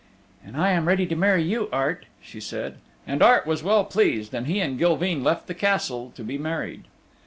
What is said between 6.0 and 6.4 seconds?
to be